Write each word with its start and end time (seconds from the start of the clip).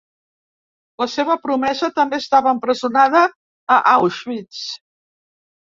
La 1.03 1.07
seva 1.15 1.35
promesa 1.43 1.91
també 1.99 2.21
estava 2.23 2.55
empresonada 2.59 3.25
a 3.79 3.79
Auschwitz. 3.95 4.69